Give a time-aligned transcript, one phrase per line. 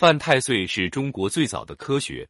[0.00, 2.26] 犯太岁是中国最早的科学。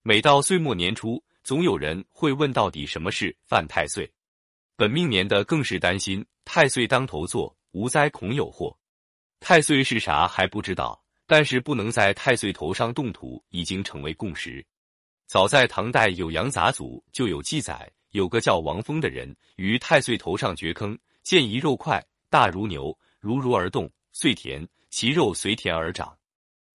[0.00, 4.10] 每到岁末年初，总有人会问到底什么是犯太岁。
[4.76, 8.74] 本命年的更是担心太岁当头坐，无灾恐有祸。
[9.40, 14.64] 太岁是啥还不知道，但是不能在太岁头上动土已经成为共识。
[15.26, 26.16] 早在唐代《酉阳杂俎》就有记载，有个叫王峰的人于太岁头上掘坑，见一肉块大如牛，如如而动，遂填，其肉随田而长。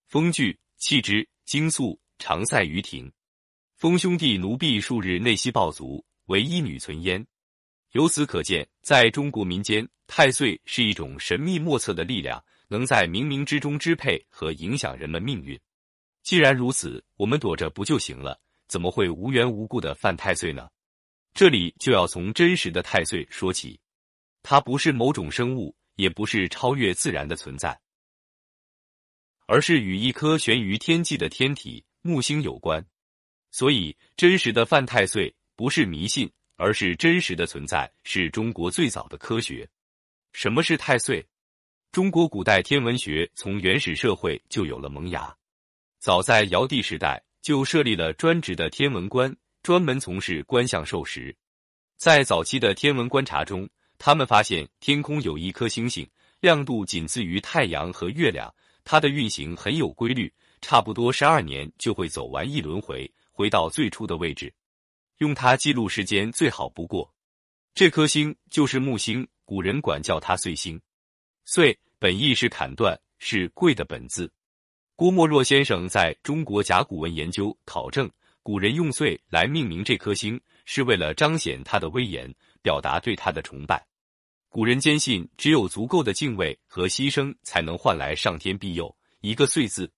[0.08, 3.12] 封具弃之，惊肃，常赛于庭。
[3.76, 7.26] 封兄弟奴婢数日，内息暴卒，唯一女存焉。
[7.92, 15.60] 由此可见，在中国民间，太岁是一种神秘莫测的力量，能在冥冥之中支配和影响人们命运。
[16.24, 18.40] 既然如此，我们躲着不就行了？
[18.70, 20.70] 怎么会无缘无故的犯太岁呢？
[21.34, 23.78] 这里就要从真实的太岁说起，
[24.42, 27.78] 它不是某种生物，也不是超越自然的存在。
[29.48, 32.86] 而是与一颗悬于天际的天体木星有关，
[33.50, 39.68] 所以真实的犯太岁不是迷信，而是真实的存在，是中国最早的科学。
[40.34, 41.26] 什么是太岁？
[41.94, 45.34] 中国古代天文学从原始社会就有了萌芽，
[45.98, 51.34] 早在尧帝时代就设立了专职的天文官，专门从事观象授时。
[51.96, 56.06] 在早期的天文观察中，他们发现天空有一颗星星，
[56.42, 58.54] 亮度仅次于太阳和月亮。
[58.90, 64.54] 它的运行很有规律，差不多十二年就会走完一轮回，回到最初的位置。
[65.18, 67.14] 用它记录时间最好不过。
[67.74, 70.80] 这颗星就是木星，古人管叫它岁星。
[71.44, 74.32] 岁本意是砍断，是贵的本字。
[74.96, 78.10] 郭沫若先生在中国甲骨文研究考证，
[78.42, 83.86] 古人用岁来命名这颗星，是为了彰显它的威严，表达对它的崇拜。
[84.50, 88.96] 古人坚信，只有足够的敬畏和牺牲，才能换来上天庇佑。
[89.22, 89.92] 一个“岁”字，